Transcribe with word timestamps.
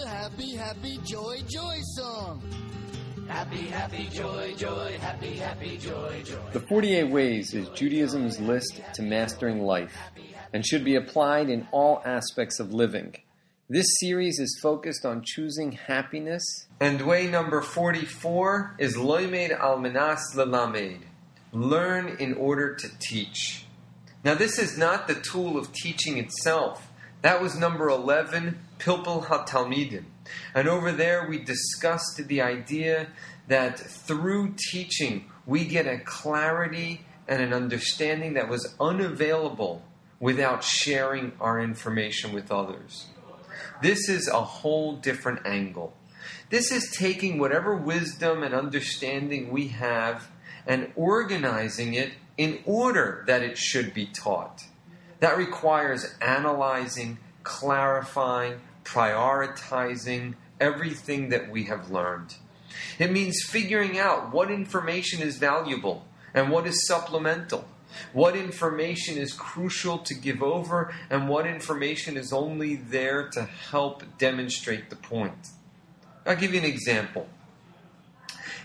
the 0.00 0.08
happy, 0.08 0.54
happy, 0.54 0.98
joy, 1.04 1.42
joy 1.48 1.78
song. 1.96 2.42
Happy, 3.26 3.66
happy, 3.66 4.08
joy, 4.12 4.54
joy, 4.56 4.96
happy, 5.00 5.34
happy, 5.34 5.76
joy, 5.76 6.22
joy. 6.24 6.38
The 6.52 6.60
48 6.60 7.10
Ways 7.10 7.52
is 7.54 7.68
Judaism's 7.70 8.40
list 8.40 8.80
to 8.94 9.02
mastering 9.02 9.62
life 9.62 9.96
and 10.52 10.64
should 10.64 10.84
be 10.84 10.94
applied 10.94 11.50
in 11.50 11.66
all 11.72 12.00
aspects 12.04 12.60
of 12.60 12.72
living. 12.72 13.16
This 13.68 13.86
series 14.00 14.38
is 14.38 14.58
focused 14.62 15.04
on 15.04 15.22
choosing 15.24 15.72
happiness. 15.72 16.42
And 16.80 17.02
way 17.02 17.26
number 17.26 17.60
44 17.60 18.76
is 18.78 18.96
Loimed 18.96 19.50
al 19.58 19.78
Minas 19.78 20.34
Lelamed. 20.34 21.00
Learn 21.52 22.16
in 22.18 22.34
order 22.34 22.74
to 22.74 22.88
teach. 23.00 23.66
Now, 24.24 24.34
this 24.34 24.58
is 24.58 24.78
not 24.78 25.06
the 25.06 25.14
tool 25.14 25.58
of 25.58 25.72
teaching 25.72 26.18
itself. 26.18 26.88
That 27.22 27.42
was 27.42 27.58
number 27.58 27.88
11, 27.88 28.58
Pilpul 28.78 29.26
HaTalmidim. 29.26 30.04
And 30.54 30.68
over 30.68 30.92
there, 30.92 31.26
we 31.28 31.38
discussed 31.38 32.20
the 32.28 32.40
idea 32.40 33.08
that 33.48 33.78
through 33.78 34.54
teaching, 34.70 35.30
we 35.44 35.64
get 35.64 35.86
a 35.86 35.98
clarity 35.98 37.00
and 37.26 37.42
an 37.42 37.52
understanding 37.52 38.34
that 38.34 38.48
was 38.48 38.74
unavailable 38.78 39.82
without 40.20 40.62
sharing 40.62 41.32
our 41.40 41.60
information 41.60 42.32
with 42.32 42.52
others. 42.52 43.06
This 43.82 44.08
is 44.08 44.28
a 44.28 44.42
whole 44.42 44.96
different 44.96 45.46
angle. 45.46 45.94
This 46.50 46.70
is 46.70 46.96
taking 46.96 47.38
whatever 47.38 47.76
wisdom 47.76 48.42
and 48.42 48.54
understanding 48.54 49.50
we 49.50 49.68
have 49.68 50.28
and 50.66 50.92
organizing 50.96 51.94
it 51.94 52.12
in 52.36 52.60
order 52.64 53.24
that 53.26 53.42
it 53.42 53.58
should 53.58 53.92
be 53.92 54.06
taught. 54.06 54.62
That 55.20 55.36
requires 55.36 56.14
analyzing, 56.20 57.18
clarifying, 57.42 58.60
prioritizing 58.84 60.34
everything 60.60 61.28
that 61.30 61.50
we 61.50 61.64
have 61.64 61.90
learned. 61.90 62.36
It 62.98 63.10
means 63.10 63.42
figuring 63.46 63.98
out 63.98 64.32
what 64.32 64.50
information 64.50 65.22
is 65.22 65.38
valuable 65.38 66.06
and 66.34 66.50
what 66.50 66.66
is 66.66 66.86
supplemental 66.86 67.68
what 68.12 68.36
information 68.36 69.16
is 69.16 69.32
crucial 69.32 69.98
to 69.98 70.14
give 70.14 70.42
over, 70.42 70.92
and 71.10 71.28
what 71.28 71.46
information 71.46 72.16
is 72.16 72.32
only 72.32 72.76
there 72.76 73.28
to 73.30 73.44
help 73.44 74.02
demonstrate 74.18 74.90
the 74.90 74.96
point. 74.96 75.48
I'll 76.26 76.36
give 76.36 76.52
you 76.52 76.60
an 76.60 76.66
example. 76.66 77.28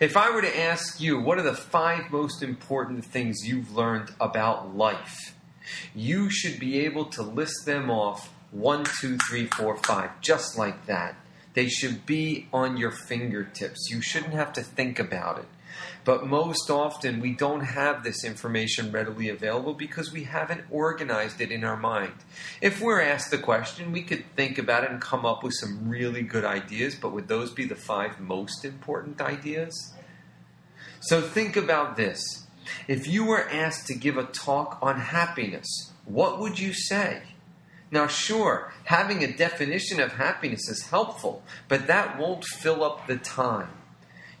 If 0.00 0.16
I 0.16 0.30
were 0.30 0.42
to 0.42 0.60
ask 0.60 1.00
you, 1.00 1.20
what 1.20 1.38
are 1.38 1.42
the 1.42 1.54
five 1.54 2.10
most 2.10 2.42
important 2.42 3.04
things 3.04 3.46
you've 3.46 3.74
learned 3.74 4.12
about 4.20 4.76
life? 4.76 5.34
You 5.94 6.30
should 6.30 6.58
be 6.58 6.80
able 6.80 7.06
to 7.06 7.22
list 7.22 7.66
them 7.66 7.90
off 7.90 8.32
one, 8.50 8.84
two, 9.00 9.16
three, 9.28 9.46
four, 9.46 9.76
five, 9.76 10.20
just 10.20 10.58
like 10.58 10.86
that. 10.86 11.16
They 11.54 11.68
should 11.68 12.06
be 12.06 12.48
on 12.52 12.76
your 12.76 12.90
fingertips. 12.90 13.88
You 13.90 14.00
shouldn't 14.00 14.34
have 14.34 14.52
to 14.54 14.62
think 14.62 14.98
about 14.98 15.38
it. 15.38 15.46
But 16.04 16.26
most 16.26 16.70
often, 16.70 17.20
we 17.20 17.32
don't 17.32 17.60
have 17.60 18.02
this 18.02 18.24
information 18.24 18.90
readily 18.90 19.28
available 19.28 19.74
because 19.74 20.12
we 20.12 20.24
haven't 20.24 20.64
organized 20.70 21.40
it 21.40 21.52
in 21.52 21.64
our 21.64 21.76
mind. 21.76 22.14
If 22.60 22.80
we're 22.80 23.00
asked 23.00 23.30
the 23.30 23.38
question, 23.38 23.92
we 23.92 24.02
could 24.02 24.24
think 24.34 24.58
about 24.58 24.84
it 24.84 24.90
and 24.90 25.00
come 25.00 25.24
up 25.24 25.44
with 25.44 25.54
some 25.54 25.88
really 25.88 26.22
good 26.22 26.44
ideas, 26.44 26.94
but 26.94 27.12
would 27.12 27.28
those 27.28 27.52
be 27.52 27.64
the 27.64 27.76
five 27.76 28.18
most 28.18 28.64
important 28.64 29.20
ideas? 29.20 29.94
So 31.00 31.20
think 31.20 31.56
about 31.56 31.96
this. 31.96 32.41
If 32.88 33.06
you 33.06 33.24
were 33.24 33.48
asked 33.48 33.86
to 33.88 33.94
give 33.94 34.16
a 34.16 34.24
talk 34.24 34.78
on 34.82 34.98
happiness, 34.98 35.92
what 36.04 36.38
would 36.38 36.58
you 36.58 36.72
say? 36.72 37.22
Now, 37.90 38.06
sure, 38.06 38.72
having 38.84 39.22
a 39.22 39.36
definition 39.36 40.00
of 40.00 40.12
happiness 40.12 40.68
is 40.68 40.86
helpful, 40.86 41.42
but 41.68 41.86
that 41.88 42.18
won't 42.18 42.44
fill 42.44 42.82
up 42.82 43.06
the 43.06 43.18
time. 43.18 43.68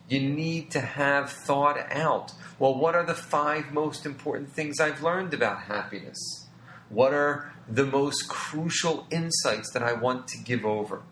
You 0.08 0.20
need 0.20 0.70
to 0.72 0.80
have 0.80 1.30
thought 1.30 1.78
out 1.90 2.32
well, 2.62 2.78
what 2.78 2.94
are 2.94 3.04
the 3.04 3.14
five 3.14 3.72
most 3.72 4.06
important 4.06 4.52
things 4.52 4.78
I've 4.78 5.02
learned 5.02 5.34
about 5.34 5.62
happiness? 5.62 6.46
What 6.90 7.12
are 7.12 7.52
the 7.68 7.84
most 7.84 8.28
crucial 8.28 9.04
insights 9.10 9.72
that 9.72 9.82
I 9.82 9.94
want 9.94 10.28
to 10.28 10.38
give 10.38 10.64
over? 10.64 11.02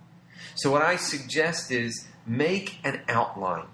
So, 0.55 0.71
what 0.71 0.83
I 0.83 0.95
suggest 0.95 1.73
is 1.73 2.07
make 2.25 2.79
an 2.85 3.01
outline 3.09 3.67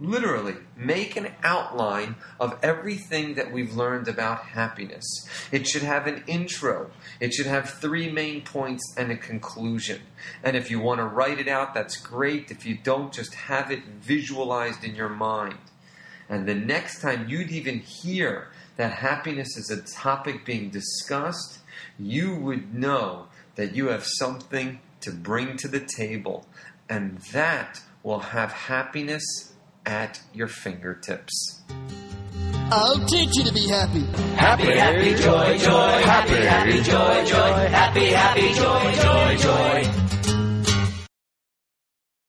literally 0.00 0.54
make 0.76 1.16
an 1.16 1.28
outline 1.42 2.16
of 2.40 2.58
everything 2.62 3.34
that 3.34 3.52
we've 3.52 3.76
learned 3.76 4.08
about 4.08 4.40
happiness. 4.40 5.04
It 5.52 5.66
should 5.66 5.82
have 5.82 6.06
an 6.06 6.24
intro, 6.26 6.90
it 7.20 7.32
should 7.32 7.46
have 7.46 7.70
three 7.70 8.10
main 8.10 8.42
points 8.42 8.94
and 8.96 9.12
a 9.12 9.16
conclusion. 9.16 10.00
And 10.42 10.56
if 10.56 10.70
you 10.70 10.80
want 10.80 10.98
to 10.98 11.06
write 11.06 11.38
it 11.38 11.48
out, 11.48 11.74
that's 11.74 11.96
great. 11.96 12.50
If 12.50 12.66
you 12.66 12.76
don't, 12.76 13.12
just 13.12 13.34
have 13.34 13.70
it 13.70 13.84
visualized 13.84 14.84
in 14.84 14.94
your 14.94 15.08
mind. 15.08 15.58
And 16.28 16.46
the 16.46 16.54
next 16.54 17.00
time 17.00 17.28
you'd 17.28 17.50
even 17.50 17.80
hear 17.80 18.48
that 18.76 18.92
happiness 18.92 19.56
is 19.56 19.70
a 19.70 19.82
topic 19.82 20.44
being 20.44 20.70
discussed, 20.70 21.58
you 21.98 22.34
would 22.34 22.74
know 22.74 23.26
that 23.54 23.74
you 23.74 23.88
have 23.88 24.04
something 24.04 24.80
to 25.00 25.12
bring 25.12 25.56
to 25.58 25.68
the 25.68 25.80
table. 25.80 26.46
And 26.88 27.18
that 27.32 27.80
will 28.02 28.20
have 28.20 28.52
happiness 28.52 29.53
at 29.86 30.20
your 30.32 30.48
fingertips. 30.48 31.62
I'll 32.70 33.04
teach 33.06 33.36
you 33.36 33.44
to 33.44 33.52
be 33.52 33.68
happy. 33.68 34.04
Happy, 34.36 34.64
happy, 34.64 35.14
joy, 35.14 35.58
joy. 35.58 36.02
Happy, 36.02 36.34
happy, 36.34 36.82
joy, 36.82 37.24
joy. 37.24 37.68
Happy, 37.68 38.06
happy, 38.06 38.52
joy, 38.54 38.92
joy, 39.02 39.36
joy. 39.36 40.13